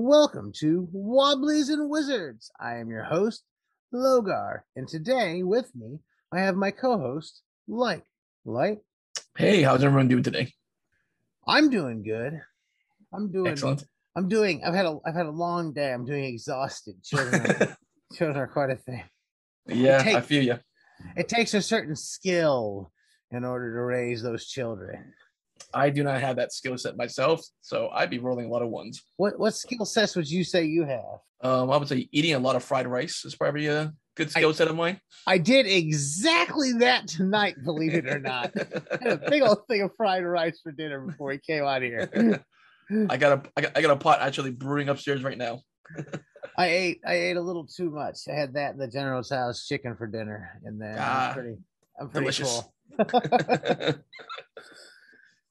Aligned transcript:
Welcome 0.00 0.52
to 0.58 0.88
Wobblies 0.92 1.70
and 1.70 1.90
Wizards. 1.90 2.52
I 2.60 2.76
am 2.76 2.88
your 2.88 3.02
host, 3.02 3.42
Logar, 3.92 4.60
and 4.76 4.86
today 4.86 5.42
with 5.42 5.74
me 5.74 5.98
I 6.32 6.38
have 6.38 6.54
my 6.54 6.70
co-host, 6.70 7.42
Light. 7.66 8.04
Light, 8.44 8.78
Hey, 9.36 9.62
how's 9.62 9.82
everyone 9.82 10.06
doing 10.06 10.22
today? 10.22 10.52
I'm 11.48 11.68
doing 11.68 12.04
good. 12.04 12.40
I'm 13.12 13.32
doing 13.32 13.48
Excellent. 13.48 13.86
I'm 14.14 14.28
doing 14.28 14.62
I've 14.64 14.72
had 14.72 14.86
a 14.86 14.98
I've 15.04 15.16
had 15.16 15.26
a 15.26 15.32
long 15.32 15.72
day. 15.72 15.92
I'm 15.92 16.04
doing 16.06 16.22
exhausted. 16.26 17.02
Children 17.02 17.34
are, 17.34 17.76
children 18.14 18.38
are 18.38 18.46
quite 18.46 18.70
a 18.70 18.76
thing. 18.76 19.02
yeah, 19.66 20.00
I 20.06 20.20
feel 20.20 20.44
you. 20.44 20.60
It 21.16 21.28
takes 21.28 21.54
a 21.54 21.60
certain 21.60 21.96
skill 21.96 22.92
in 23.32 23.44
order 23.44 23.74
to 23.74 23.80
raise 23.82 24.22
those 24.22 24.46
children. 24.46 25.12
I 25.74 25.90
do 25.90 26.02
not 26.02 26.20
have 26.20 26.36
that 26.36 26.52
skill 26.52 26.76
set 26.78 26.96
myself, 26.96 27.44
so 27.60 27.88
I'd 27.92 28.10
be 28.10 28.18
rolling 28.18 28.46
a 28.46 28.48
lot 28.48 28.62
of 28.62 28.68
ones. 28.68 29.02
What 29.16 29.38
what 29.38 29.54
skill 29.54 29.84
sets 29.84 30.16
would 30.16 30.30
you 30.30 30.44
say 30.44 30.64
you 30.64 30.84
have? 30.84 31.20
Um, 31.40 31.70
I 31.70 31.76
would 31.76 31.88
say 31.88 32.08
eating 32.12 32.34
a 32.34 32.38
lot 32.38 32.56
of 32.56 32.64
fried 32.64 32.86
rice 32.86 33.24
is 33.24 33.34
probably 33.36 33.66
a 33.66 33.92
good 34.16 34.30
skill 34.30 34.52
set 34.52 34.68
of 34.68 34.76
mine. 34.76 35.00
I 35.26 35.38
did 35.38 35.66
exactly 35.66 36.72
that 36.74 37.06
tonight, 37.06 37.56
believe 37.64 37.94
it 37.94 38.08
or 38.08 38.18
not. 38.18 38.50
I 38.56 38.98
had 39.00 39.12
a 39.22 39.30
big 39.30 39.42
old 39.42 39.66
thing 39.68 39.82
of 39.82 39.92
fried 39.96 40.24
rice 40.24 40.60
for 40.62 40.72
dinner 40.72 41.00
before 41.00 41.28
we 41.28 41.38
came 41.38 41.64
out 41.64 41.82
here. 41.82 42.42
I 43.10 43.16
got 43.18 43.38
a 43.46 43.50
I 43.56 43.60
got, 43.60 43.72
I 43.76 43.82
got 43.82 43.90
a 43.90 43.96
pot 43.96 44.20
actually 44.20 44.50
brewing 44.50 44.88
upstairs 44.88 45.22
right 45.22 45.38
now. 45.38 45.60
I 46.56 46.66
ate 46.66 47.00
I 47.06 47.14
ate 47.14 47.36
a 47.36 47.42
little 47.42 47.66
too 47.66 47.90
much. 47.90 48.20
I 48.28 48.32
had 48.32 48.54
that 48.54 48.72
in 48.72 48.78
the 48.78 48.88
General 48.88 49.22
Tso's 49.22 49.66
chicken 49.66 49.94
for 49.96 50.06
dinner, 50.06 50.60
and 50.64 50.80
then 50.80 50.96
Ah, 50.98 51.28
I'm 51.28 51.34
pretty 51.34 51.56
I'm 52.00 52.08
pretty 52.08 52.24
delicious. 52.24 52.62
full. 52.62 52.74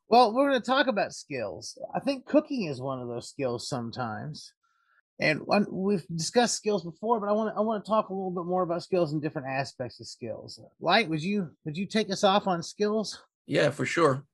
well, 0.09 0.33
we're 0.33 0.49
going 0.49 0.61
to 0.61 0.65
talk 0.65 0.87
about 0.87 1.13
skills. 1.13 1.77
I 1.95 1.99
think 1.99 2.25
cooking 2.25 2.65
is 2.65 2.81
one 2.81 3.01
of 3.01 3.07
those 3.07 3.29
skills 3.29 3.67
sometimes, 3.67 4.53
and 5.19 5.41
we've 5.69 6.05
discussed 6.15 6.55
skills 6.55 6.83
before, 6.83 7.19
but 7.19 7.29
I 7.29 7.33
want 7.33 7.53
to 7.53 7.57
I 7.57 7.61
want 7.61 7.83
to 7.83 7.89
talk 7.89 8.09
a 8.09 8.13
little 8.13 8.31
bit 8.31 8.45
more 8.45 8.63
about 8.63 8.83
skills 8.83 9.13
and 9.13 9.21
different 9.21 9.47
aspects 9.47 9.99
of 9.99 10.07
skills. 10.07 10.59
Light, 10.79 11.09
would 11.09 11.23
you 11.23 11.49
would 11.65 11.77
you 11.77 11.85
take 11.85 12.11
us 12.11 12.23
off 12.23 12.47
on 12.47 12.63
skills? 12.63 13.19
yeah, 13.47 13.69
for 13.69 13.85
sure. 13.85 14.25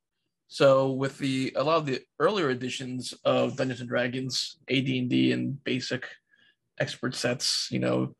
So 0.47 0.91
with 0.91 1.17
the 1.19 1.53
a 1.55 1.63
lot 1.63 1.77
of 1.77 1.85
the 1.85 2.01
earlier 2.19 2.49
editions 2.49 3.13
of 3.23 3.55
Dungeons 3.55 3.79
and 3.79 3.89
Dragons, 3.89 4.57
AD&D, 4.69 5.31
and 5.31 5.63
basic 5.63 6.07
expert 6.79 7.15
sets, 7.15 7.69
you 7.71 7.79
know, 7.79 8.15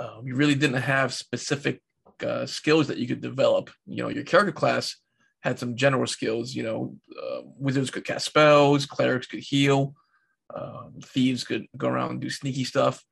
um, 0.00 0.26
you 0.26 0.34
really 0.34 0.54
didn't 0.54 0.82
have 0.82 1.14
specific 1.14 1.80
uh, 2.26 2.46
skills 2.46 2.88
that 2.88 2.98
you 2.98 3.06
could 3.06 3.20
develop. 3.20 3.70
You 3.86 4.02
know, 4.02 4.08
your 4.08 4.24
character 4.24 4.52
class 4.52 4.96
had 5.40 5.58
some 5.58 5.76
general 5.76 6.06
skills. 6.06 6.54
You 6.54 6.62
know, 6.62 6.96
uh, 7.20 7.40
wizards 7.56 7.90
could 7.90 8.04
cast 8.04 8.26
spells, 8.26 8.86
clerics 8.86 9.26
could 9.26 9.40
heal, 9.40 9.94
um, 10.54 10.94
thieves 11.02 11.44
could 11.44 11.66
go 11.76 11.88
around 11.88 12.12
and 12.12 12.20
do 12.20 12.30
sneaky 12.30 12.64
stuff, 12.64 13.04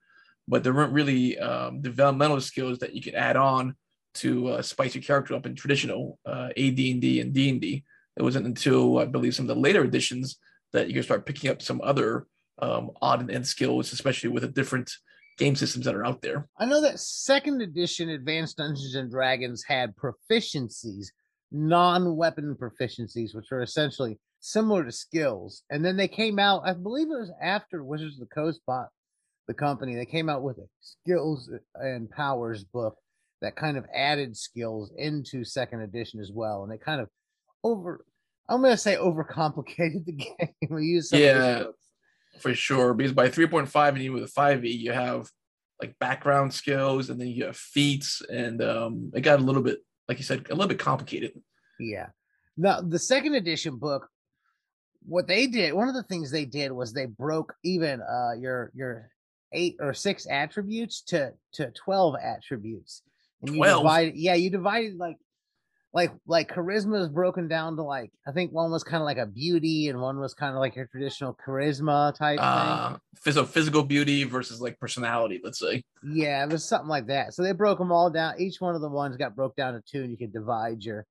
but 0.48 0.64
there 0.64 0.74
weren't 0.74 0.92
really 0.92 1.38
um, 1.38 1.82
developmental 1.82 2.40
skills 2.40 2.78
that 2.78 2.94
you 2.94 3.02
could 3.02 3.14
add 3.14 3.36
on 3.36 3.76
to 4.14 4.48
uh, 4.48 4.62
spice 4.62 4.94
your 4.94 5.02
character 5.02 5.34
up 5.34 5.46
in 5.46 5.54
traditional 5.54 6.18
uh, 6.24 6.48
AD&D 6.56 7.20
and 7.20 7.32
D&D. 7.34 7.84
It 8.16 8.22
wasn't 8.22 8.46
until 8.46 8.98
I 8.98 9.04
believe 9.04 9.34
some 9.34 9.48
of 9.48 9.54
the 9.54 9.60
later 9.60 9.84
editions 9.84 10.38
that 10.72 10.88
you 10.88 10.94
can 10.94 11.02
start 11.02 11.26
picking 11.26 11.50
up 11.50 11.60
some 11.60 11.80
other 11.84 12.26
um, 12.58 12.90
odd 13.02 13.20
and 13.20 13.30
end 13.30 13.46
skills, 13.46 13.92
especially 13.92 14.30
with 14.30 14.42
the 14.42 14.48
different 14.48 14.90
game 15.36 15.54
systems 15.54 15.84
that 15.84 15.94
are 15.94 16.06
out 16.06 16.22
there. 16.22 16.48
I 16.58 16.64
know 16.64 16.80
that 16.80 16.98
second 16.98 17.60
edition 17.60 18.08
Advanced 18.08 18.56
Dungeons 18.56 18.94
and 18.94 19.10
Dragons 19.10 19.62
had 19.62 19.94
proficiencies, 19.96 21.08
non-weapon 21.50 22.56
proficiencies, 22.60 23.34
which 23.34 23.52
are 23.52 23.62
essentially 23.62 24.18
similar 24.40 24.84
to 24.84 24.92
skills. 24.92 25.62
And 25.70 25.84
then 25.84 25.96
they 25.96 26.08
came 26.08 26.38
out, 26.38 26.62
I 26.64 26.72
believe 26.74 27.06
it 27.10 27.18
was 27.18 27.32
after 27.42 27.82
Wizards 27.84 28.14
of 28.20 28.28
the 28.28 28.34
Coast 28.34 28.60
bought 28.66 28.88
the 29.48 29.54
company, 29.54 29.94
they 29.94 30.06
came 30.06 30.28
out 30.28 30.42
with 30.42 30.58
a 30.58 30.66
skills 30.80 31.50
and 31.76 32.10
powers 32.10 32.64
book 32.64 32.96
that 33.42 33.54
kind 33.56 33.76
of 33.76 33.84
added 33.94 34.36
skills 34.36 34.90
into 34.96 35.44
second 35.44 35.80
edition 35.82 36.20
as 36.20 36.32
well. 36.32 36.64
And 36.64 36.72
it 36.72 36.80
kind 36.84 37.00
of 37.00 37.08
over 37.62 38.04
I'm 38.48 38.62
gonna 38.62 38.76
say 38.76 38.96
overcomplicated 38.96 40.04
the 40.06 40.12
game. 40.12 40.54
we 40.70 40.84
use 40.86 41.10
some 41.10 41.20
Yeah. 41.20 41.64
for 42.40 42.54
sure. 42.54 42.94
Because 42.94 43.12
by 43.12 43.28
3.5 43.28 43.88
and 43.90 43.98
even 43.98 44.20
with 44.20 44.32
5e, 44.32 44.78
you 44.78 44.92
have 44.92 45.28
like 45.80 45.98
background 45.98 46.54
skills 46.54 47.10
and 47.10 47.20
then 47.20 47.28
you 47.28 47.44
have 47.44 47.56
feats, 47.56 48.22
and 48.30 48.62
um, 48.62 49.10
it 49.14 49.20
got 49.20 49.40
a 49.40 49.42
little 49.42 49.62
bit, 49.62 49.78
like 50.08 50.18
you 50.18 50.24
said, 50.24 50.46
a 50.50 50.54
little 50.54 50.68
bit 50.68 50.78
complicated. 50.78 51.32
Yeah. 51.78 52.06
Now 52.56 52.80
the 52.80 52.98
second 52.98 53.34
edition 53.34 53.76
book, 53.76 54.08
what 55.04 55.26
they 55.26 55.46
did, 55.46 55.74
one 55.74 55.88
of 55.88 55.94
the 55.94 56.02
things 56.04 56.30
they 56.30 56.44
did 56.44 56.72
was 56.72 56.92
they 56.92 57.06
broke 57.06 57.54
even 57.64 58.00
uh 58.00 58.32
your 58.38 58.70
your 58.74 59.10
eight 59.52 59.76
or 59.80 59.94
six 59.94 60.26
attributes 60.26 61.02
to 61.02 61.32
to 61.52 61.70
twelve 61.72 62.16
attributes. 62.22 63.02
And 63.42 63.54
you 63.54 63.58
12? 63.58 63.82
divided 63.82 64.16
yeah, 64.16 64.34
you 64.34 64.50
divided 64.50 64.96
like 64.96 65.16
like 65.96 66.12
like 66.26 66.46
charisma 66.50 67.00
is 67.00 67.08
broken 67.08 67.48
down 67.48 67.74
to 67.74 67.82
like 67.82 68.12
I 68.28 68.32
think 68.32 68.52
one 68.52 68.70
was 68.70 68.84
kind 68.84 69.00
of 69.00 69.06
like 69.06 69.16
a 69.16 69.24
beauty 69.24 69.88
and 69.88 69.98
one 69.98 70.20
was 70.20 70.34
kind 70.34 70.54
of 70.54 70.60
like 70.60 70.76
your 70.76 70.86
traditional 70.88 71.34
charisma 71.34 72.14
type 72.14 72.38
thing. 72.38 72.44
Uh, 72.44 72.98
phys- 73.24 73.48
physical 73.48 73.82
beauty 73.82 74.22
versus 74.24 74.60
like 74.60 74.78
personality, 74.78 75.40
let's 75.42 75.58
say. 75.58 75.82
Yeah, 76.06 76.44
it 76.44 76.52
was 76.52 76.66
something 76.66 76.90
like 76.90 77.06
that. 77.06 77.32
So 77.32 77.42
they 77.42 77.52
broke 77.52 77.78
them 77.78 77.92
all 77.92 78.10
down. 78.10 78.34
Each 78.38 78.60
one 78.60 78.74
of 78.74 78.82
the 78.82 78.90
ones 78.90 79.16
got 79.16 79.34
broke 79.34 79.56
down 79.56 79.72
to 79.72 79.82
two, 79.90 80.02
and 80.02 80.10
you 80.10 80.18
could 80.18 80.34
divide 80.34 80.82
your 80.82 81.06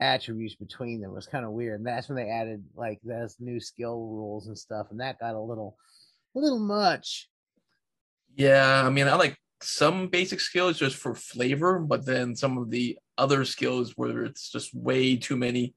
attributes 0.00 0.54
between 0.54 1.02
them. 1.02 1.10
It 1.10 1.14
was 1.14 1.26
kind 1.26 1.44
of 1.44 1.50
weird. 1.50 1.80
And 1.80 1.86
that's 1.86 2.08
when 2.08 2.16
they 2.16 2.30
added 2.30 2.64
like 2.74 3.00
those 3.04 3.36
new 3.40 3.60
skill 3.60 4.06
rules 4.06 4.46
and 4.46 4.56
stuff, 4.56 4.86
and 4.90 5.00
that 5.00 5.18
got 5.18 5.34
a 5.34 5.40
little, 5.40 5.76
a 6.34 6.38
little 6.38 6.58
much. 6.58 7.28
Yeah, 8.34 8.86
I 8.86 8.88
mean, 8.88 9.06
I 9.06 9.16
like 9.16 9.36
some 9.60 10.08
basic 10.08 10.40
skills 10.40 10.78
just 10.78 10.96
for 10.96 11.14
flavor, 11.14 11.78
but 11.78 12.06
then 12.06 12.34
some 12.34 12.56
of 12.56 12.70
the 12.70 12.96
other 13.18 13.44
skills 13.44 13.92
where 13.96 14.24
it's 14.24 14.50
just 14.50 14.74
way 14.74 15.16
too 15.16 15.36
many, 15.36 15.74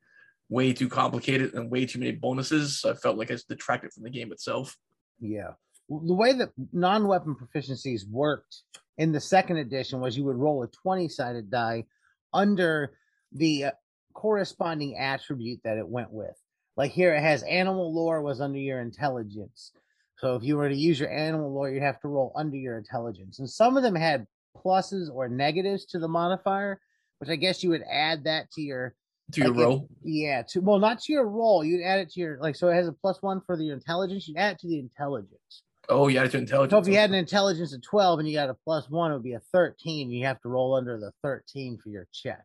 way 0.49 0.73
too 0.73 0.89
complicated, 0.89 1.53
and 1.53 1.71
way 1.71 1.85
too 1.85 1.99
many 1.99 2.11
bonuses. 2.11 2.79
So 2.79 2.91
I 2.91 2.93
felt 2.93 3.17
like 3.17 3.29
it's 3.29 3.43
detracted 3.43 3.93
from 3.93 4.03
the 4.03 4.09
game 4.09 4.31
itself. 4.31 4.75
Yeah. 5.19 5.51
The 5.89 6.13
way 6.13 6.33
that 6.33 6.49
non-weapon 6.73 7.35
proficiencies 7.35 8.07
worked 8.09 8.63
in 8.97 9.11
the 9.11 9.21
second 9.21 9.57
edition 9.57 9.99
was 9.99 10.17
you 10.17 10.25
would 10.25 10.35
roll 10.35 10.63
a 10.63 10.87
20-sided 10.87 11.49
die 11.49 11.85
under 12.33 12.93
the 13.31 13.65
uh, 13.65 13.71
corresponding 14.13 14.97
attribute 14.97 15.61
that 15.63 15.77
it 15.77 15.87
went 15.87 16.11
with. 16.11 16.35
Like 16.75 16.91
here 16.91 17.15
it 17.15 17.21
has 17.21 17.43
animal 17.43 17.93
lore 17.93 18.21
was 18.21 18.41
under 18.41 18.59
your 18.59 18.81
intelligence. 18.81 19.71
So 20.17 20.35
if 20.35 20.43
you 20.43 20.57
were 20.57 20.69
to 20.69 20.75
use 20.75 20.99
your 20.99 21.11
animal 21.11 21.53
lore, 21.53 21.69
you'd 21.69 21.83
have 21.83 21.99
to 22.01 22.07
roll 22.07 22.31
under 22.35 22.57
your 22.57 22.77
intelligence. 22.77 23.39
And 23.39 23.49
some 23.49 23.77
of 23.77 23.83
them 23.83 23.95
had 23.95 24.25
pluses 24.57 25.09
or 25.13 25.29
negatives 25.29 25.85
to 25.85 25.99
the 25.99 26.07
modifier, 26.07 26.81
which 27.19 27.29
I 27.29 27.35
guess 27.35 27.63
you 27.63 27.69
would 27.71 27.83
add 27.89 28.23
that 28.25 28.51
to 28.51 28.61
your 28.61 28.93
To 29.33 29.41
your 29.41 29.49
Like 29.49 29.57
if- 29.59 29.63
roll, 29.65 29.89
yeah, 30.03 30.41
to 30.49 30.61
well, 30.61 30.79
not 30.79 31.01
to 31.01 31.13
your 31.13 31.27
roll. 31.27 31.63
You'd 31.63 31.83
add 31.83 31.99
it 31.99 32.09
to 32.11 32.19
your 32.19 32.37
like 32.39 32.55
so 32.55 32.69
it 32.69 32.75
has 32.75 32.87
a 32.87 32.93
plus 32.93 33.21
one 33.21 33.41
for 33.45 33.57
the 33.57 33.69
intelligence, 33.69 34.27
you'd 34.27 34.37
add 34.37 34.53
it 34.53 34.59
to 34.59 34.67
the 34.67 34.79
intelligence. 34.79 35.63
oh 35.89 36.07
yeah, 36.07 36.25
to 36.27 36.37
intelligence. 36.37 36.71
So 36.71 36.77
if 36.79 36.87
you 36.87 36.95
had 36.97 37.09
an 37.09 37.15
intelligence 37.15 37.73
of 37.73 37.81
12 37.81 38.19
and 38.19 38.27
you 38.27 38.35
got 38.35 38.49
a 38.49 38.53
plus 38.53 38.89
one, 38.89 39.11
it 39.11 39.15
would 39.15 39.23
be 39.23 39.33
a 39.33 39.41
13. 39.51 40.09
You 40.11 40.25
have 40.25 40.39
to 40.41 40.49
roll 40.49 40.75
under 40.75 40.97
the 40.99 41.11
13 41.23 41.77
for 41.77 41.89
your 41.89 42.07
check. 42.13 42.43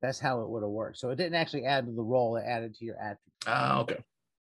That's 0.00 0.18
how 0.18 0.40
it 0.42 0.48
would 0.48 0.62
have 0.62 0.70
worked. 0.70 0.98
So 0.98 1.10
it 1.10 1.16
didn't 1.16 1.34
actually 1.34 1.64
add 1.64 1.86
to 1.86 1.92
the 1.92 2.02
roll, 2.02 2.36
it 2.36 2.44
added 2.46 2.74
to 2.76 2.84
your 2.84 2.96
attribute. 2.96 3.18
Ah, 3.46 3.80
okay. 3.80 3.98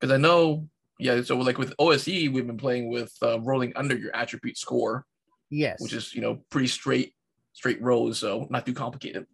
Because 0.01 0.13
I 0.13 0.17
know, 0.19 0.69
yeah. 0.99 1.21
So 1.23 1.37
like 1.39 1.59
with 1.59 1.75
OSE, 1.79 2.07
we've 2.31 2.47
been 2.47 2.57
playing 2.57 2.91
with 2.91 3.13
uh, 3.23 3.41
rolling 3.41 3.73
under 3.77 3.97
your 3.97 4.15
attribute 4.15 4.57
score, 4.57 5.05
Yes. 5.51 5.81
which 5.81 5.93
is 5.93 6.15
you 6.15 6.21
know 6.21 6.37
pretty 6.51 6.69
straight, 6.69 7.15
straight 7.55 7.81
rolls. 7.83 8.19
So 8.21 8.47
not 8.51 8.65
too 8.67 8.73
complicated. 8.75 9.27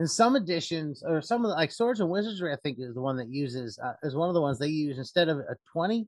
In 0.00 0.06
some 0.06 0.36
editions 0.36 1.02
or 1.04 1.20
some 1.20 1.44
of 1.44 1.50
the 1.50 1.54
like 1.56 1.72
swords 1.72 2.00
and 2.00 2.08
wizardry, 2.10 2.52
I 2.52 2.56
think 2.56 2.78
is 2.78 2.94
the 2.94 3.00
one 3.00 3.16
that 3.16 3.28
uses 3.28 3.78
uh, 3.82 3.94
is 4.02 4.14
one 4.14 4.28
of 4.28 4.34
the 4.34 4.40
ones 4.40 4.58
they 4.58 4.68
use 4.68 4.98
instead 4.98 5.28
of 5.28 5.38
a 5.38 5.56
20, 5.72 6.06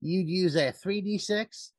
you'd 0.00 0.28
use 0.28 0.56
a 0.56 0.72
3d6. 0.72 1.70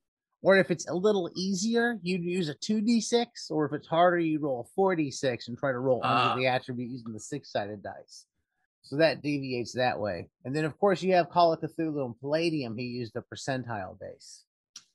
Or 0.43 0.57
if 0.57 0.71
it's 0.71 0.87
a 0.89 0.93
little 0.93 1.29
easier, 1.35 1.99
you'd 2.01 2.23
use 2.23 2.49
a 2.49 2.55
2d6. 2.55 3.51
Or 3.51 3.65
if 3.65 3.73
it's 3.73 3.87
harder, 3.87 4.17
you'd 4.17 4.41
roll 4.41 4.67
a 4.75 4.79
4d6 4.79 5.47
and 5.49 5.57
try 5.57 5.71
to 5.71 5.77
roll 5.77 6.01
Ah. 6.03 6.31
under 6.31 6.41
the 6.41 6.47
attribute 6.47 6.89
using 6.89 7.13
the 7.13 7.19
six 7.19 7.51
sided 7.51 7.83
dice. 7.83 8.25
So 8.81 8.95
that 8.95 9.21
deviates 9.21 9.73
that 9.73 9.99
way. 9.99 10.29
And 10.43 10.55
then, 10.55 10.65
of 10.65 10.75
course, 10.79 11.03
you 11.03 11.13
have 11.13 11.29
Call 11.29 11.53
of 11.53 11.59
Cthulhu 11.61 12.03
and 12.05 12.19
Palladium, 12.19 12.75
who 12.75 12.81
used 12.81 13.15
a 13.15 13.21
percentile 13.21 13.99
base. 13.99 14.43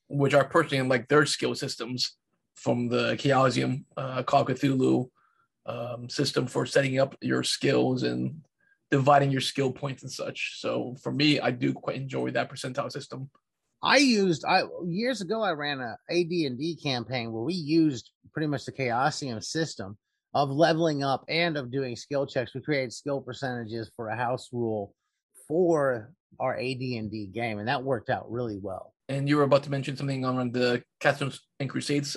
Which 0.08 0.34
are 0.34 0.44
personally 0.44 0.88
like 0.88 1.06
their 1.06 1.24
skill 1.26 1.54
systems 1.54 2.16
from 2.56 2.88
the 2.88 3.12
Chaosium, 3.16 3.84
uh, 3.96 4.24
Call 4.24 4.42
of 4.42 4.48
Cthulhu 4.48 5.10
um, 5.66 6.08
system 6.08 6.46
for 6.46 6.66
setting 6.66 6.98
up 6.98 7.16
your 7.20 7.42
skills 7.42 8.02
and 8.02 8.42
dividing 8.90 9.30
your 9.30 9.40
skill 9.40 9.72
points 9.72 10.02
and 10.02 10.12
such. 10.12 10.60
So 10.60 10.96
for 11.02 11.12
me, 11.12 11.40
I 11.40 11.50
do 11.50 11.72
quite 11.72 11.96
enjoy 11.96 12.30
that 12.30 12.50
percentile 12.50 12.92
system. 12.92 13.30
I 13.82 13.98
used 13.98 14.44
I 14.44 14.62
years 14.84 15.20
ago 15.20 15.42
I 15.42 15.52
ran 15.52 15.80
a 15.80 15.96
AD&D 16.10 16.78
campaign 16.82 17.32
where 17.32 17.42
we 17.42 17.54
used 17.54 18.10
pretty 18.32 18.46
much 18.46 18.64
the 18.64 18.72
Chaosium 18.72 19.42
system 19.44 19.98
of 20.34 20.50
leveling 20.50 21.02
up 21.02 21.24
and 21.28 21.56
of 21.56 21.70
doing 21.70 21.94
skill 21.96 22.26
checks. 22.26 22.54
We 22.54 22.60
created 22.62 22.92
skill 22.92 23.20
percentages 23.20 23.90
for 23.94 24.08
a 24.08 24.16
house 24.16 24.48
rule 24.52 24.94
for 25.46 26.12
our 26.40 26.56
AD&D 26.56 27.30
game 27.32 27.58
and 27.58 27.68
that 27.68 27.82
worked 27.82 28.10
out 28.10 28.30
really 28.30 28.58
well. 28.60 28.92
And 29.08 29.28
you 29.28 29.36
were 29.36 29.44
about 29.44 29.62
to 29.64 29.70
mention 29.70 29.96
something 29.96 30.24
on 30.24 30.52
the 30.52 30.82
Castles 31.00 31.42
and 31.60 31.70
Crusades 31.70 32.16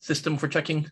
system 0.00 0.36
for 0.36 0.48
checking. 0.48 0.90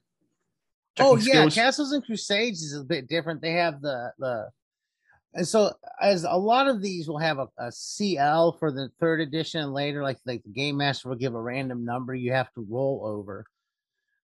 Oh 0.98 1.16
yeah, 1.16 1.22
skills. 1.22 1.54
Castles 1.54 1.92
and 1.92 2.04
Crusades 2.04 2.62
is 2.62 2.78
a 2.78 2.84
bit 2.84 3.08
different. 3.08 3.42
They 3.42 3.52
have 3.52 3.80
the 3.80 4.12
the 4.18 4.50
and 5.34 5.46
so 5.46 5.72
as 6.00 6.24
a 6.24 6.36
lot 6.36 6.66
of 6.66 6.80
these 6.80 7.08
will 7.08 7.18
have 7.18 7.38
a, 7.38 7.48
a 7.58 7.70
CL 7.70 8.52
for 8.52 8.72
the 8.72 8.88
third 8.98 9.20
edition 9.20 9.60
and 9.60 9.72
later, 9.72 10.02
like 10.02 10.18
like 10.24 10.42
the 10.44 10.50
game 10.50 10.78
master 10.78 11.08
will 11.08 11.16
give 11.16 11.34
a 11.34 11.40
random 11.40 11.84
number 11.84 12.14
you 12.14 12.32
have 12.32 12.52
to 12.54 12.66
roll 12.68 13.02
over. 13.04 13.44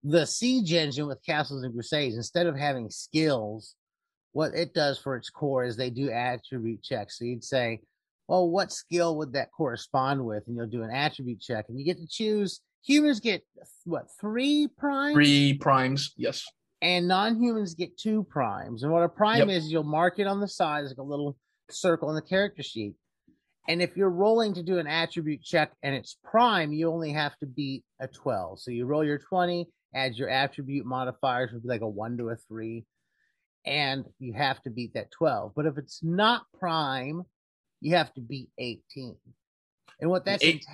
The 0.03 0.25
siege 0.25 0.73
engine 0.73 1.07
with 1.07 1.23
Castles 1.23 1.63
and 1.63 1.73
Crusades, 1.73 2.15
instead 2.15 2.47
of 2.47 2.57
having 2.57 2.89
skills, 2.89 3.75
what 4.31 4.53
it 4.55 4.73
does 4.73 4.97
for 4.97 5.15
its 5.15 5.29
core 5.29 5.63
is 5.63 5.75
they 5.75 5.89
do 5.89 6.09
attribute 6.09 6.81
checks. 6.81 7.19
So 7.19 7.25
you'd 7.25 7.43
say, 7.43 7.81
well, 8.27 8.49
what 8.49 8.71
skill 8.71 9.17
would 9.17 9.33
that 9.33 9.51
correspond 9.51 10.25
with? 10.25 10.47
And 10.47 10.55
you'll 10.55 10.67
do 10.67 10.83
an 10.83 10.91
attribute 10.91 11.41
check, 11.41 11.65
and 11.67 11.77
you 11.77 11.85
get 11.85 11.97
to 11.97 12.07
choose. 12.07 12.61
Humans 12.83 13.19
get 13.19 13.45
what 13.83 14.05
three 14.19 14.69
primes? 14.77 15.13
Three 15.13 15.53
primes, 15.53 16.13
yes. 16.17 16.45
And 16.81 17.07
non-humans 17.07 17.75
get 17.75 17.97
two 17.97 18.23
primes. 18.23 18.83
And 18.83 18.91
what 18.91 19.03
a 19.03 19.09
prime 19.09 19.49
Yep. 19.49 19.49
is, 19.49 19.71
you'll 19.71 19.83
mark 19.83 20.19
it 20.19 20.27
on 20.27 20.39
the 20.39 20.47
side 20.47 20.85
like 20.85 20.97
a 20.97 21.03
little 21.03 21.37
circle 21.69 22.09
in 22.09 22.15
the 22.15 22.21
character 22.21 22.63
sheet. 22.63 22.95
And 23.67 23.81
if 23.81 23.95
you're 23.95 24.09
rolling 24.09 24.53
to 24.55 24.63
do 24.63 24.79
an 24.79 24.87
attribute 24.87 25.43
check 25.43 25.71
and 25.83 25.93
it's 25.93 26.17
prime, 26.23 26.71
you 26.73 26.91
only 26.91 27.11
have 27.13 27.37
to 27.39 27.45
beat 27.45 27.83
a 27.99 28.07
12. 28.07 28.59
So 28.59 28.71
you 28.71 28.85
roll 28.85 29.03
your 29.03 29.19
20, 29.19 29.67
add 29.93 30.15
your 30.15 30.29
attribute 30.29 30.85
modifiers 30.85 31.51
would 31.53 31.61
be 31.63 31.69
like 31.69 31.81
a 31.81 31.87
one 31.87 32.17
to 32.17 32.29
a 32.29 32.35
three, 32.35 32.85
and 33.65 34.03
you 34.17 34.33
have 34.33 34.61
to 34.63 34.71
beat 34.71 34.95
that 34.95 35.11
12. 35.11 35.53
But 35.55 35.67
if 35.67 35.77
it's 35.77 36.01
not 36.03 36.45
prime, 36.59 37.21
you 37.81 37.95
have 37.95 38.11
to 38.15 38.21
beat 38.21 38.49
18. 38.57 39.15
And 39.99 40.09
what 40.09 40.25
that's 40.25 40.43
Eight- 40.43 40.65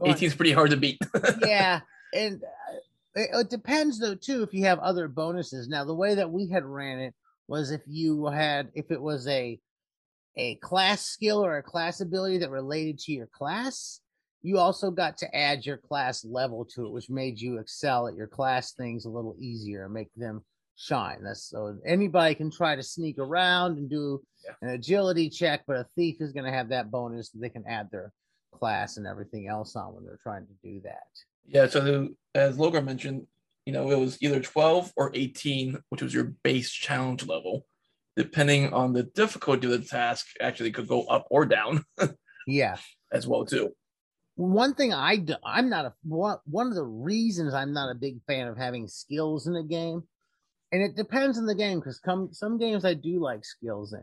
enta- 0.00 0.10
18 0.14 0.26
is 0.28 0.34
pretty 0.36 0.52
hard 0.52 0.70
to 0.70 0.76
beat. 0.76 0.98
yeah, 1.44 1.80
and 2.14 2.40
it 3.14 3.50
depends 3.50 3.98
though 3.98 4.14
too 4.14 4.42
if 4.42 4.52
you 4.54 4.64
have 4.64 4.78
other 4.78 5.08
bonuses. 5.08 5.68
Now 5.68 5.84
the 5.84 5.94
way 5.94 6.14
that 6.14 6.30
we 6.30 6.48
had 6.48 6.64
ran 6.64 6.98
it 6.98 7.14
was 7.48 7.70
if 7.70 7.82
you 7.86 8.26
had 8.26 8.70
if 8.74 8.90
it 8.90 9.00
was 9.00 9.26
a 9.28 9.58
a 10.36 10.54
class 10.56 11.02
skill 11.02 11.44
or 11.44 11.58
a 11.58 11.62
class 11.62 12.00
ability 12.00 12.38
that 12.38 12.50
related 12.50 12.98
to 13.00 13.12
your 13.12 13.26
class, 13.26 14.00
you 14.40 14.58
also 14.58 14.90
got 14.90 15.18
to 15.18 15.36
add 15.36 15.66
your 15.66 15.76
class 15.76 16.24
level 16.24 16.64
to 16.64 16.86
it, 16.86 16.92
which 16.92 17.10
made 17.10 17.38
you 17.38 17.58
excel 17.58 18.08
at 18.08 18.14
your 18.14 18.26
class 18.26 18.72
things 18.72 19.04
a 19.04 19.10
little 19.10 19.36
easier 19.38 19.84
and 19.84 19.92
make 19.92 20.08
them 20.16 20.42
shine. 20.74 21.22
That's 21.22 21.50
so 21.50 21.76
anybody 21.86 22.34
can 22.34 22.50
try 22.50 22.74
to 22.76 22.82
sneak 22.82 23.18
around 23.18 23.76
and 23.76 23.90
do 23.90 24.22
Yeah. 24.44 24.54
an 24.62 24.68
agility 24.70 25.28
check, 25.28 25.64
but 25.66 25.76
a 25.76 25.86
thief 25.94 26.16
is 26.20 26.32
going 26.32 26.46
to 26.46 26.50
have 26.50 26.70
that 26.70 26.90
bonus 26.90 27.28
that 27.30 27.40
they 27.40 27.50
can 27.50 27.64
add 27.66 27.90
their 27.90 28.10
class 28.52 28.96
and 28.96 29.06
everything 29.06 29.46
else 29.48 29.76
on 29.76 29.94
when 29.94 30.04
they're 30.04 30.18
trying 30.22 30.46
to 30.46 30.54
do 30.62 30.80
that. 30.80 31.06
Yeah, 31.46 31.66
so 31.66 31.80
the, 31.80 32.14
as 32.34 32.56
Logar 32.56 32.84
mentioned, 32.84 33.26
you 33.66 33.72
know, 33.72 33.90
it 33.90 33.98
was 33.98 34.18
either 34.20 34.40
12 34.40 34.92
or 34.96 35.10
18, 35.14 35.78
which 35.90 36.02
was 36.02 36.12
your 36.14 36.32
base 36.42 36.70
challenge 36.70 37.26
level. 37.26 37.66
Depending 38.16 38.72
on 38.74 38.92
the 38.92 39.04
difficulty 39.04 39.72
of 39.72 39.80
the 39.80 39.86
task, 39.86 40.26
actually 40.40 40.70
could 40.72 40.86
go 40.88 41.04
up 41.04 41.26
or 41.30 41.46
down 41.46 41.84
Yeah. 42.46 42.76
as 43.10 43.26
well 43.26 43.46
too. 43.46 43.70
One 44.34 44.74
thing 44.74 44.92
I 44.92 45.16
do, 45.16 45.34
I'm 45.44 45.70
not 45.70 45.86
a 45.86 45.92
one 46.02 46.38
one 46.44 46.66
of 46.68 46.74
the 46.74 46.84
reasons 46.84 47.54
I'm 47.54 47.72
not 47.72 47.90
a 47.90 47.94
big 47.94 48.16
fan 48.26 48.48
of 48.48 48.56
having 48.56 48.88
skills 48.88 49.46
in 49.46 49.56
a 49.56 49.62
game, 49.62 50.02
and 50.72 50.82
it 50.82 50.96
depends 50.96 51.38
on 51.38 51.46
the 51.46 51.54
game 51.54 51.78
because 51.80 51.98
come 51.98 52.30
some 52.32 52.58
games 52.58 52.84
I 52.84 52.94
do 52.94 53.20
like 53.20 53.44
skills 53.44 53.92
in. 53.92 54.02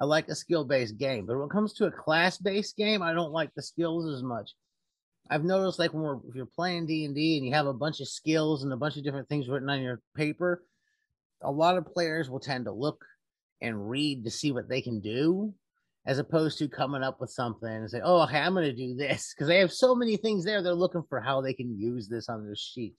I 0.00 0.04
like 0.04 0.28
a 0.28 0.34
skill 0.34 0.64
based 0.64 0.96
game, 0.96 1.26
but 1.26 1.36
when 1.36 1.46
it 1.46 1.52
comes 1.52 1.74
to 1.74 1.86
a 1.86 1.90
class 1.90 2.38
based 2.38 2.76
game, 2.76 3.02
I 3.02 3.12
don't 3.14 3.32
like 3.32 3.50
the 3.54 3.62
skills 3.62 4.06
as 4.12 4.22
much. 4.22 4.50
I've 5.30 5.44
noticed 5.44 5.78
like 5.78 5.94
when 5.94 6.02
we're 6.02 6.18
if 6.28 6.34
you're 6.34 6.46
playing 6.46 6.86
D 6.86 7.04
and 7.04 7.14
D 7.14 7.36
and 7.38 7.46
you 7.46 7.52
have 7.54 7.66
a 7.66 7.72
bunch 7.72 8.00
of 8.00 8.08
skills 8.08 8.62
and 8.62 8.72
a 8.72 8.76
bunch 8.76 8.96
of 8.96 9.04
different 9.04 9.28
things 9.28 9.48
written 9.48 9.70
on 9.70 9.80
your 9.80 10.00
paper, 10.14 10.64
a 11.42 11.50
lot 11.50 11.78
of 11.78 11.86
players 11.86 12.28
will 12.28 12.40
tend 12.40 12.66
to 12.66 12.72
look 12.72 13.04
and 13.60 13.88
read 13.88 14.24
to 14.24 14.30
see 14.30 14.52
what 14.52 14.68
they 14.68 14.82
can 14.82 15.00
do 15.00 15.54
as 16.06 16.18
opposed 16.18 16.58
to 16.58 16.68
coming 16.68 17.02
up 17.02 17.20
with 17.20 17.30
something 17.30 17.68
and 17.68 17.90
say, 17.90 18.00
"Oh, 18.04 18.22
okay, 18.24 18.38
I'm 18.38 18.52
going 18.52 18.66
to 18.66 18.76
do 18.76 18.94
this," 18.94 19.32
because 19.34 19.48
they 19.48 19.58
have 19.60 19.72
so 19.72 19.94
many 19.94 20.16
things 20.16 20.44
there. 20.44 20.62
They're 20.62 20.74
looking 20.74 21.04
for 21.08 21.20
how 21.20 21.40
they 21.40 21.54
can 21.54 21.78
use 21.78 22.08
this 22.08 22.28
on 22.28 22.44
their 22.44 22.56
sheet, 22.56 22.94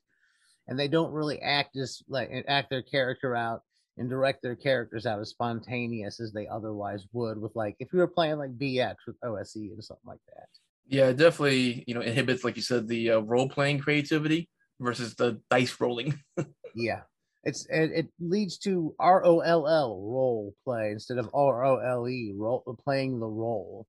and 0.67 0.79
they 0.79 0.87
don't 0.87 1.13
really 1.13 1.39
act 1.41 1.77
as 1.77 2.01
like 2.07 2.31
act 2.47 2.71
their 2.71 2.81
character 2.81 3.35
out 3.35 3.61
and 3.97 4.09
direct 4.09 4.41
their 4.41 4.55
characters 4.55 5.05
out 5.05 5.19
as 5.19 5.29
spontaneous 5.29 6.19
as 6.19 6.33
they 6.33 6.47
otherwise 6.47 7.05
would 7.13 7.37
with 7.37 7.55
like 7.55 7.75
if 7.79 7.93
you 7.93 7.99
were 7.99 8.07
playing 8.07 8.37
like 8.37 8.57
BX 8.57 8.95
with 9.07 9.15
OSE 9.23 9.55
and 9.55 9.83
something 9.83 10.07
like 10.07 10.19
that. 10.35 10.47
Yeah, 10.87 11.07
it 11.09 11.17
definitely, 11.17 11.83
you 11.87 11.95
know, 11.95 12.01
inhibits, 12.01 12.43
like 12.43 12.55
you 12.55 12.61
said, 12.61 12.87
the 12.87 13.11
uh, 13.11 13.19
role 13.19 13.49
playing 13.49 13.79
creativity 13.79 14.49
versus 14.79 15.15
the 15.15 15.41
dice 15.49 15.75
rolling. 15.79 16.19
Yeah. 16.77 17.01
It's 17.45 17.65
it, 17.67 17.91
it 17.93 18.07
leads 18.19 18.57
to 18.59 18.93
R 18.99 19.23
O 19.23 19.39
L 19.39 19.67
L 19.67 20.01
role 20.01 20.53
play 20.65 20.91
instead 20.91 21.19
of 21.19 21.29
R 21.33 21.63
O 21.63 21.77
L 21.77 22.09
E 22.09 22.33
role 22.35 22.63
playing 22.83 23.19
the 23.19 23.27
role 23.27 23.87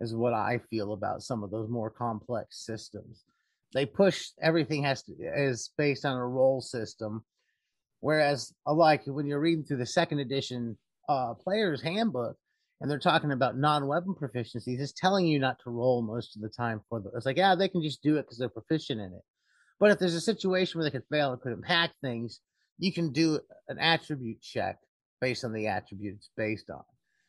is 0.00 0.14
what 0.14 0.32
I 0.32 0.60
feel 0.70 0.92
about 0.92 1.22
some 1.22 1.44
of 1.44 1.50
those 1.50 1.68
more 1.68 1.90
complex 1.90 2.64
systems. 2.64 3.22
They 3.74 3.86
push 3.86 4.30
everything 4.42 4.82
has 4.84 5.02
to 5.04 5.12
is 5.20 5.70
based 5.76 6.04
on 6.04 6.16
a 6.16 6.26
role 6.26 6.60
system, 6.60 7.22
whereas 8.00 8.52
like 8.66 9.02
when 9.06 9.26
you're 9.26 9.40
reading 9.40 9.64
through 9.64 9.76
the 9.76 9.86
second 9.86 10.18
edition 10.18 10.76
uh 11.08 11.34
player's 11.34 11.82
handbook 11.82 12.36
and 12.80 12.90
they're 12.90 12.98
talking 12.98 13.32
about 13.32 13.56
non-weapon 13.56 14.14
proficiencies, 14.14 14.80
it's 14.80 14.92
telling 14.92 15.26
you 15.26 15.38
not 15.38 15.58
to 15.64 15.70
roll 15.70 16.02
most 16.02 16.36
of 16.36 16.42
the 16.42 16.48
time 16.48 16.80
for 16.88 17.00
the. 17.00 17.10
It's 17.16 17.26
like 17.26 17.36
yeah, 17.36 17.54
they 17.54 17.68
can 17.68 17.82
just 17.82 18.02
do 18.02 18.16
it 18.16 18.22
because 18.22 18.38
they're 18.38 18.48
proficient 18.48 19.00
in 19.00 19.12
it. 19.12 19.22
But 19.78 19.90
if 19.90 19.98
there's 19.98 20.14
a 20.14 20.20
situation 20.20 20.78
where 20.78 20.84
they 20.84 20.96
could 20.96 21.08
fail 21.10 21.32
and 21.32 21.40
could 21.40 21.52
impact 21.52 21.94
things, 22.00 22.40
you 22.78 22.92
can 22.92 23.12
do 23.12 23.40
an 23.68 23.78
attribute 23.78 24.40
check 24.40 24.78
based 25.20 25.44
on 25.44 25.52
the 25.52 25.66
attribute 25.66 26.16
it's 26.16 26.30
based 26.36 26.70
on. 26.70 26.82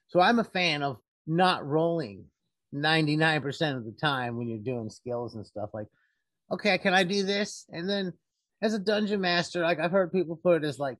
So 0.07 0.19
I'm 0.19 0.39
a 0.39 0.43
fan 0.43 0.83
of 0.83 0.97
not 1.25 1.65
rolling 1.65 2.25
99% 2.73 3.77
of 3.77 3.85
the 3.85 3.95
time 3.99 4.37
when 4.37 4.47
you're 4.47 4.59
doing 4.59 4.89
skills 4.89 5.35
and 5.35 5.45
stuff 5.45 5.69
like, 5.73 5.87
okay, 6.51 6.77
can 6.77 6.93
I 6.93 7.03
do 7.03 7.23
this? 7.23 7.65
And 7.69 7.89
then 7.89 8.13
as 8.61 8.73
a 8.73 8.79
dungeon 8.79 9.21
master, 9.21 9.61
like 9.61 9.79
I've 9.79 9.91
heard 9.91 10.11
people 10.11 10.39
put 10.41 10.63
it 10.63 10.67
as 10.67 10.79
like, 10.79 10.97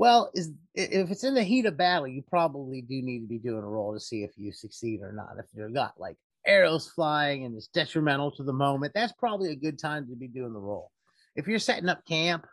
well, 0.00 0.30
is 0.32 0.50
if 0.74 1.10
it's 1.10 1.24
in 1.24 1.34
the 1.34 1.42
heat 1.42 1.66
of 1.66 1.76
battle, 1.76 2.08
you 2.08 2.22
probably 2.22 2.80
do 2.80 3.02
need 3.02 3.20
to 3.20 3.26
be 3.26 3.36
doing 3.36 3.62
a 3.62 3.66
roll 3.66 3.92
to 3.92 4.00
see 4.00 4.22
if 4.22 4.30
you 4.34 4.50
succeed 4.50 5.02
or 5.02 5.12
not. 5.12 5.34
If 5.38 5.44
you've 5.52 5.74
got 5.74 5.92
like 5.98 6.16
arrows 6.46 6.88
flying 6.88 7.44
and 7.44 7.54
it's 7.54 7.66
detrimental 7.66 8.30
to 8.30 8.42
the 8.42 8.52
moment, 8.54 8.94
that's 8.94 9.12
probably 9.12 9.52
a 9.52 9.56
good 9.56 9.78
time 9.78 10.08
to 10.08 10.16
be 10.16 10.26
doing 10.26 10.54
the 10.54 10.58
roll. 10.58 10.90
If 11.36 11.46
you're 11.48 11.58
setting 11.58 11.90
up 11.90 12.06
camp 12.06 12.46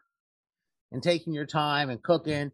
and 0.92 1.02
taking 1.02 1.32
your 1.32 1.46
time 1.46 1.90
and 1.90 2.04
cooking, 2.04 2.52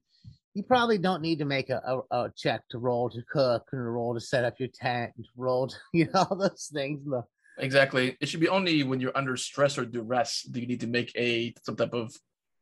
you 0.54 0.62
probably 0.62 1.00
don't 1.00 1.24
need 1.24 1.40
to 1.40 1.46
make 1.46 1.72
a, 1.72 1.82
a, 2.12 2.26
a 2.26 2.32
check 2.38 2.62
to 2.70 2.78
roll 2.78 3.10
to 3.10 3.24
cook 3.32 3.70
and 3.72 3.82
a 3.82 3.84
roll 3.84 4.14
to 4.14 4.22
set 4.22 4.46
up 4.46 4.60
your 4.60 4.70
tent 4.80 5.14
and 5.18 5.26
roll 5.36 5.70
to, 5.70 5.76
you 5.94 6.06
know, 6.14 6.28
all 6.30 6.38
those 6.38 6.70
things. 6.72 7.04
The, 7.04 7.24
Exactly. 7.58 8.16
It 8.22 8.30
should 8.30 8.42
be 8.42 8.48
only 8.48 8.84
when 8.84 9.00
you're 9.00 9.18
under 9.18 9.38
stress 9.38 9.76
or 9.76 9.86
duress 9.86 10.44
that 10.52 10.60
you 10.60 10.68
need 10.68 10.82
to 10.82 10.88
make 10.88 11.12
a 11.18 11.56
some 11.64 11.76
type 11.76 11.96
of 11.96 12.14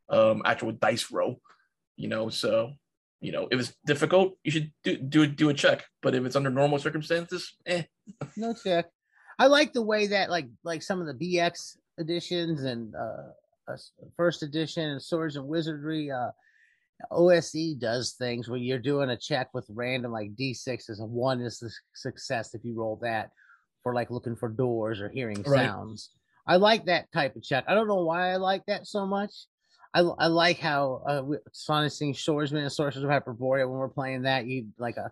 um 0.09 0.43
actual 0.45 0.71
dice 0.71 1.11
roll. 1.11 1.41
You 1.98 2.07
know, 2.07 2.29
so 2.29 2.74
you 3.19 3.31
know, 3.31 3.48
if 3.51 3.60
it's 3.60 3.74
difficult, 3.86 4.38
you 4.43 4.51
should 4.51 4.71
do 4.83 4.98
do 4.98 5.27
do 5.27 5.50
a 5.50 5.53
check. 5.53 5.86
But 6.01 6.15
if 6.15 6.25
it's 6.25 6.36
under 6.36 6.50
normal 6.50 6.79
circumstances, 6.79 7.55
eh. 7.65 7.83
no 8.38 8.53
check. 8.53 8.88
I 9.39 9.48
like 9.48 9.74
the 9.74 9.81
way 9.81 10.07
that 10.07 10.29
like 10.29 10.48
like 10.63 10.81
some 10.81 11.01
of 11.01 11.07
the 11.07 11.13
BX 11.13 11.77
editions 12.00 12.63
and 12.63 12.93
uh, 12.95 13.75
first 14.17 14.43
edition 14.43 14.89
and 14.89 15.01
Swords 15.01 15.36
and 15.36 15.48
Wizardry 15.48 16.12
uh 16.12 16.31
OSE 17.10 17.75
does 17.79 18.13
things 18.13 18.48
where 18.48 18.60
you're 18.60 18.77
doing 18.77 19.10
a 19.10 19.17
check 19.17 19.50
with 19.53 19.65
random 19.69 20.12
like 20.12 20.36
D6 20.36 20.89
is 20.89 21.00
a 21.00 21.05
one 21.05 21.41
is 21.41 21.60
the 21.60 21.71
success 21.95 22.53
if 22.53 22.63
you 22.63 22.75
roll 22.75 23.00
that 23.01 23.31
for 23.81 23.95
like 23.95 24.12
looking 24.12 24.36
for 24.36 24.50
doors 24.50 25.01
or 25.01 25.10
hearing 25.10 25.41
Right. 25.43 25.65
sounds. 25.65 26.12
I 26.48 26.57
like 26.57 26.86
that 26.86 27.12
type 27.12 27.36
of 27.36 27.43
check. 27.43 27.65
I 27.67 27.74
don't 27.74 27.88
know 27.88 28.03
why 28.03 28.31
I 28.31 28.36
like 28.38 28.63
that 28.67 28.88
so 28.88 29.05
much. 29.05 29.31
I, 29.93 30.00
I 30.00 30.27
like 30.27 30.60
how 30.60 31.03
uh, 31.07 31.24
Astonishing 31.51 32.13
Swordsmen 32.13 32.63
and 32.63 32.71
Sorcerers 32.71 33.03
of 33.03 33.10
Hyperborea 33.10 33.67
when 33.69 33.77
we're 33.79 33.89
playing 33.89 34.21
that 34.24 34.45
you 34.45 34.67
like 34.77 34.98
a 34.98 35.12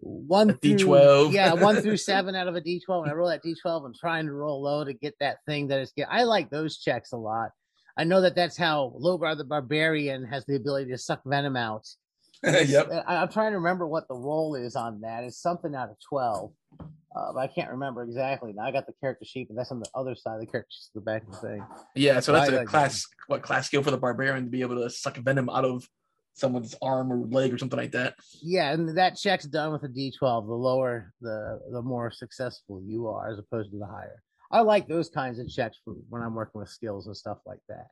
one 0.00 0.50
A 0.50 0.52
through- 0.54 0.76
D12. 0.76 1.32
yeah, 1.32 1.52
one 1.52 1.76
through 1.82 1.96
seven 2.12 2.34
out 2.34 2.48
of 2.48 2.54
a 2.56 2.60
D 2.60 2.80
twelve. 2.80 3.02
When 3.02 3.10
I 3.10 3.14
roll 3.14 3.28
that 3.28 3.42
D 3.42 3.54
twelve, 3.60 3.84
I'm 3.84 3.94
trying 3.94 4.26
to 4.26 4.32
roll 4.32 4.62
low 4.62 4.84
to 4.84 4.92
get 4.94 5.14
that 5.20 5.38
thing 5.46 5.68
that 5.68 5.80
is 5.80 5.92
get. 5.96 6.08
I 6.10 6.22
like 6.22 6.50
those 6.50 6.78
checks 6.78 7.12
a 7.12 7.16
lot. 7.16 7.50
I 7.96 8.04
know 8.04 8.20
that 8.20 8.36
that's 8.36 8.56
how 8.56 8.94
Logar 9.00 9.36
the 9.36 9.44
Barbarian 9.44 10.24
has 10.26 10.46
the 10.46 10.54
ability 10.56 10.90
to 10.92 10.98
suck 10.98 11.20
venom 11.26 11.56
out. 11.56 11.86
yep. 12.44 12.88
I, 13.08 13.16
I'm 13.16 13.28
trying 13.28 13.50
to 13.50 13.58
remember 13.58 13.88
what 13.88 14.06
the 14.06 14.14
roll 14.14 14.54
is 14.54 14.76
on 14.76 15.00
that. 15.00 15.24
It's 15.24 15.42
something 15.42 15.74
out 15.74 15.90
of 15.90 15.96
twelve, 16.08 16.52
uh, 16.80 17.32
but 17.32 17.38
I 17.40 17.46
can't 17.48 17.70
remember 17.70 18.02
exactly. 18.02 18.52
Now 18.52 18.64
I 18.64 18.70
got 18.72 18.86
the 18.86 18.92
character 19.00 19.24
sheet, 19.24 19.48
but 19.48 19.56
that's 19.56 19.70
on 19.72 19.80
the 19.80 19.88
other 19.94 20.14
side 20.14 20.34
of 20.34 20.40
the 20.40 20.46
character 20.46 20.70
sheet, 20.70 20.90
the 20.94 21.00
back 21.00 21.22
of 21.26 21.32
the 21.32 21.38
thing. 21.38 21.64
Yeah, 21.94 22.20
so 22.20 22.32
that's 22.32 22.48
I 22.50 22.52
a 22.52 22.56
like 22.58 22.66
that. 22.66 22.70
class 22.70 23.04
what 23.26 23.42
class 23.42 23.66
skill 23.66 23.82
for 23.82 23.90
the 23.90 23.98
barbarian 23.98 24.44
to 24.44 24.50
be 24.50 24.60
able 24.62 24.76
to 24.76 24.90
suck 24.90 25.16
venom 25.16 25.48
out 25.48 25.64
of 25.64 25.88
someone's 26.34 26.74
arm 26.80 27.12
or 27.12 27.26
leg 27.26 27.52
or 27.52 27.58
something 27.58 27.78
like 27.78 27.92
that. 27.92 28.14
Yeah, 28.42 28.72
and 28.72 28.96
that 28.96 29.16
check's 29.16 29.44
done 29.46 29.72
with 29.72 29.82
a 29.82 29.88
D12. 29.88 30.46
The 30.46 30.52
lower, 30.54 31.12
the 31.20 31.60
the 31.72 31.82
more 31.82 32.10
successful 32.10 32.80
you 32.86 33.08
are, 33.08 33.32
as 33.32 33.38
opposed 33.38 33.72
to 33.72 33.78
the 33.78 33.86
higher. 33.86 34.22
I 34.50 34.60
like 34.60 34.86
those 34.88 35.08
kinds 35.10 35.38
of 35.38 35.48
checks 35.48 35.78
for 35.84 35.94
when 36.08 36.22
I'm 36.22 36.34
working 36.34 36.60
with 36.60 36.70
skills 36.70 37.06
and 37.06 37.16
stuff 37.16 37.38
like 37.44 37.60
that. 37.68 37.88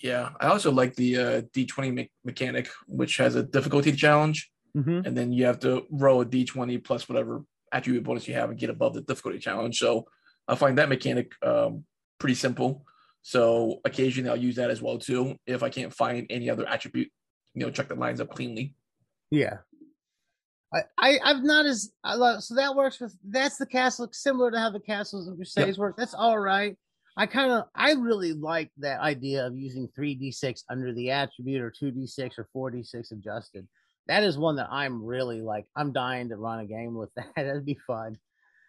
Yeah, 0.00 0.30
I 0.40 0.48
also 0.48 0.70
like 0.70 0.94
the 0.94 1.16
uh, 1.16 1.40
D20 1.54 1.94
me- 1.94 2.10
mechanic, 2.24 2.68
which 2.86 3.16
has 3.16 3.34
a 3.34 3.42
difficulty 3.42 3.92
challenge, 3.92 4.50
Mm-hmm. 4.76 5.06
and 5.06 5.16
then 5.16 5.32
you 5.32 5.46
have 5.46 5.58
to 5.60 5.86
roll 5.90 6.20
a 6.20 6.26
D20 6.26 6.84
plus 6.84 7.08
whatever 7.08 7.42
attribute 7.72 8.04
bonus 8.04 8.28
you 8.28 8.34
have 8.34 8.50
and 8.50 8.58
get 8.58 8.70
above 8.70 8.94
the 8.94 9.02
difficulty 9.02 9.38
challenge. 9.38 9.78
So 9.78 10.06
I 10.48 10.54
find 10.54 10.78
that 10.78 10.88
mechanic 10.88 11.32
um, 11.42 11.84
pretty 12.18 12.34
simple. 12.34 12.84
So 13.22 13.80
occasionally 13.84 14.30
I'll 14.30 14.36
use 14.36 14.56
that 14.56 14.70
as 14.70 14.80
well 14.80 14.98
too 14.98 15.36
if 15.46 15.62
I 15.62 15.68
can't 15.68 15.92
find 15.92 16.26
any 16.30 16.48
other 16.48 16.68
attribute, 16.68 17.10
you 17.54 17.62
know, 17.64 17.70
check 17.70 17.88
the 17.88 17.94
lines 17.94 18.20
up 18.20 18.30
cleanly. 18.30 18.74
Yeah. 19.30 19.58
I, 20.72 20.82
I 20.98 21.18
I've 21.24 21.42
not 21.42 21.66
as 21.66 21.92
I 22.02 22.14
love 22.14 22.42
so 22.42 22.54
that 22.56 22.74
works 22.74 23.00
with 23.00 23.16
that's 23.28 23.56
the 23.56 23.66
castle 23.66 24.08
similar 24.12 24.50
to 24.50 24.58
how 24.58 24.70
the 24.70 24.80
castles 24.80 25.28
and 25.28 25.36
crusades 25.36 25.78
work. 25.78 25.96
That's 25.96 26.14
all 26.14 26.38
right. 26.38 26.76
I 27.16 27.26
kind 27.26 27.50
of 27.50 27.64
I 27.74 27.92
really 27.92 28.32
like 28.32 28.70
that 28.78 29.00
idea 29.00 29.46
of 29.46 29.56
using 29.56 29.88
three 29.94 30.14
d 30.14 30.30
six 30.30 30.64
under 30.68 30.92
the 30.92 31.10
attribute 31.10 31.62
or 31.62 31.70
two 31.70 31.90
d 31.90 32.06
six 32.06 32.38
or 32.38 32.48
four 32.52 32.70
d 32.70 32.82
six 32.82 33.10
adjusted. 33.12 33.66
That 34.08 34.22
is 34.22 34.38
one 34.38 34.56
that 34.56 34.68
I'm 34.70 35.04
really 35.04 35.40
like. 35.40 35.66
I'm 35.74 35.92
dying 35.92 36.28
to 36.28 36.36
run 36.36 36.60
a 36.60 36.66
game 36.66 36.94
with 36.94 37.10
that. 37.16 37.26
That'd 37.36 37.64
be 37.66 37.78
fun. 37.86 38.18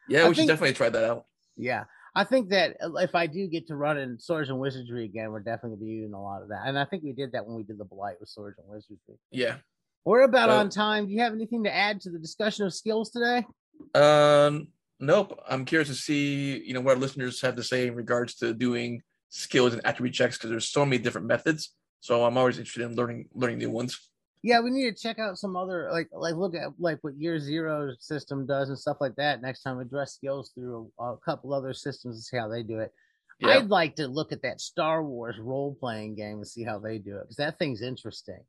Yeah, 0.10 0.25
I 0.25 0.29
we 0.29 0.36
should 0.36 0.48
definitely 0.48 0.74
try 0.74 0.89
that 0.89 1.03
out. 1.03 1.25
Yeah, 1.58 1.84
I 2.15 2.24
think 2.24 2.50
that 2.50 2.77
uh, 2.82 2.94
if 2.96 3.13
I 3.15 3.27
do 3.27 3.48
get 3.48 3.67
to 3.67 3.75
run 3.75 3.98
in 3.98 4.17
Swords 4.20 4.50
and 4.50 4.60
Wizardry 4.60 5.06
again, 5.06 5.32
we're 5.32 5.39
definitely 5.41 5.77
gonna 5.77 5.86
be 5.86 5.91
using 5.91 6.13
a 6.13 6.22
lot 6.22 6.41
of 6.41 6.50
that. 6.50 6.62
And 6.65 6.77
I 6.79 6.86
think 6.86 7.03
we 7.03 7.13
did 7.13 7.32
that 7.34 7.46
when 7.46 7.56
we 7.56 7.63
did 7.63 7.77
the 7.77 7.86
Blight 7.86 8.15
with 8.20 8.29
Swords 8.29 8.58
and 8.60 8.67
Wizardry. 8.67 9.17
Yeah. 9.32 9.58
We're 10.06 10.22
about 10.22 10.50
So- 10.50 10.58
on 10.58 10.70
time. 10.70 11.08
Do 11.08 11.12
you 11.13 11.20
have 11.22 11.34
anything 11.34 11.63
to 11.65 11.75
add 11.75 12.00
to 12.01 12.10
the 12.10 12.20
discussion 12.20 12.65
of 12.65 12.74
skills 12.74 13.10
today? 13.12 13.46
Um, 13.94 14.70
nope. 15.00 15.38
I'm 15.48 15.65
curious 15.65 15.89
to 15.89 15.96
see, 15.96 16.58
you 16.63 16.74
know, 16.74 16.82
what 16.82 16.96
our 16.96 17.00
listeners 17.00 17.41
have 17.41 17.56
to 17.58 17.63
say 17.63 17.88
in 17.88 17.96
regards 17.96 18.36
to 18.36 18.53
doing 18.53 19.01
skills 19.29 19.74
and 19.74 19.86
attribute 19.86 20.15
checks 20.15 20.38
because 20.38 20.50
there's 20.50 20.70
so 20.70 20.86
many 20.86 20.98
different 21.01 21.27
methods. 21.27 21.74
So 22.00 22.24
I'm 22.24 22.38
always 22.38 22.58
interested 22.58 22.84
in 22.84 22.96
learning 22.96 23.27
learning 23.34 23.58
new 23.58 23.70
ones. 23.72 24.00
Yeah, 24.48 24.62
we 24.62 24.70
need 24.70 24.96
to 24.96 25.01
check 25.04 25.20
out 25.20 25.38
some 25.38 25.58
other 25.58 25.89
like 25.92 26.08
like 26.13 26.36
look 26.36 26.56
at 26.56 26.70
like 26.80 27.00
what 27.01 27.18
Year 27.18 27.38
Zero 27.38 27.92
system 28.00 28.46
does 28.46 28.70
and 28.70 28.80
stuff 28.80 28.96
like 29.01 29.13
that. 29.18 29.42
Next 29.42 29.62
time 29.62 29.75
we 29.75 29.84
address 29.84 30.13
skills 30.13 30.51
through 30.56 30.89
a, 30.98 31.04
a 31.04 31.18
couple 31.18 31.54
other 31.54 31.74
systems 31.74 32.16
and 32.16 32.24
see 32.24 32.38
how 32.38 32.48
they 32.48 32.63
do 32.63 32.80
it. 32.80 32.94
Yeah. 33.42 33.50
I'd 33.58 33.70
like 33.70 33.96
to 33.98 34.08
look 34.08 34.32
at 34.32 34.42
that 34.44 34.62
Star 34.62 35.04
Wars 35.04 35.36
role 35.38 35.75
playing 35.77 36.16
game 36.16 36.38
and 36.38 36.48
see 36.48 36.63
how 36.63 36.80
they 36.80 36.98
do 36.98 37.18
it 37.18 37.24
because 37.24 37.36
that 37.36 37.60
thing's 37.60 37.82
interesting. 37.82 38.39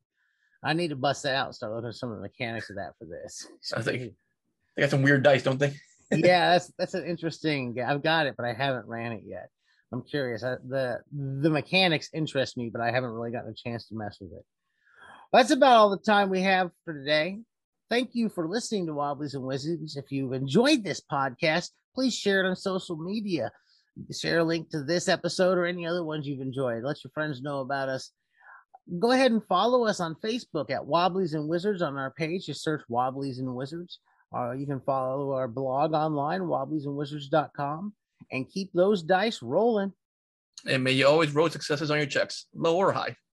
I 0.62 0.72
need 0.72 0.88
to 0.88 0.96
bust 0.96 1.24
that 1.24 1.34
out 1.34 1.46
and 1.46 1.54
start 1.56 1.72
looking 1.72 1.88
at 1.88 1.94
some 1.96 2.10
of 2.12 2.16
the 2.18 2.22
mechanics 2.22 2.70
of 2.70 2.76
that 2.76 2.92
for 2.98 3.04
this. 3.06 3.48
I 3.76 3.82
think- 3.82 4.14
They 4.76 4.82
got 4.82 4.90
some 4.90 5.02
weird 5.02 5.24
dice, 5.24 5.42
don't 5.42 5.58
they? 5.58 5.74
yeah, 6.12 6.52
that's 6.52 6.72
that's 6.78 6.94
an 6.94 7.06
interesting. 7.06 7.76
I've 7.84 8.04
got 8.04 8.26
it, 8.28 8.34
but 8.36 8.46
I 8.46 8.52
haven't 8.52 8.86
ran 8.86 9.10
it 9.10 9.24
yet. 9.26 9.48
I'm 9.92 10.02
curious. 10.02 10.44
I, 10.44 10.54
the 10.68 11.00
The 11.42 11.50
mechanics 11.50 12.08
interest 12.14 12.56
me, 12.56 12.70
but 12.72 12.80
I 12.80 12.92
haven't 12.92 13.10
really 13.10 13.32
gotten 13.32 13.50
a 13.50 13.54
chance 13.68 13.88
to 13.88 13.96
mess 13.96 14.18
with 14.20 14.30
it. 14.32 14.44
That's 15.32 15.50
about 15.50 15.76
all 15.76 15.90
the 15.90 15.98
time 15.98 16.30
we 16.30 16.40
have 16.42 16.70
for 16.84 16.94
today. 16.94 17.40
Thank 17.90 18.10
you 18.14 18.28
for 18.28 18.48
listening 18.48 18.86
to 18.86 18.94
Wobblies 18.94 19.34
and 19.34 19.42
Wizards. 19.42 19.96
If 19.96 20.10
you've 20.10 20.32
enjoyed 20.32 20.84
this 20.84 21.02
podcast, 21.10 21.70
please 21.94 22.14
share 22.14 22.44
it 22.44 22.48
on 22.48 22.56
social 22.56 22.96
media. 22.96 23.52
Share 24.12 24.38
a 24.38 24.44
link 24.44 24.70
to 24.70 24.82
this 24.84 25.08
episode 25.08 25.58
or 25.58 25.66
any 25.66 25.86
other 25.86 26.04
ones 26.04 26.26
you've 26.26 26.40
enjoyed. 26.40 26.82
Let 26.82 27.02
your 27.04 27.10
friends 27.12 27.42
know 27.42 27.60
about 27.60 27.88
us. 27.88 28.10
Go 28.98 29.10
ahead 29.10 29.32
and 29.32 29.44
follow 29.44 29.84
us 29.84 30.00
on 30.00 30.16
Facebook 30.24 30.70
at 30.70 30.86
Wobblies 30.86 31.34
and 31.34 31.46
Wizards 31.46 31.82
on 31.82 31.96
our 31.98 32.12
page. 32.12 32.46
Just 32.46 32.62
search 32.62 32.82
Wobblies 32.88 33.38
and 33.38 33.54
Wizards. 33.54 33.98
Uh, 34.34 34.52
you 34.52 34.66
can 34.66 34.80
follow 34.80 35.32
our 35.32 35.48
blog 35.48 35.92
online, 35.92 36.42
wobbliesandwizards.com, 36.42 37.92
and 38.32 38.50
keep 38.50 38.70
those 38.72 39.02
dice 39.02 39.42
rolling. 39.42 39.92
And 40.66 40.84
may 40.84 40.92
you 40.92 41.06
always 41.06 41.34
roll 41.34 41.50
successes 41.50 41.90
on 41.90 41.98
your 41.98 42.06
checks, 42.06 42.46
low 42.54 42.76
or 42.76 42.92
high. 42.92 43.16